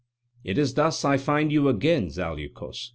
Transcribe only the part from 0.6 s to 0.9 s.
it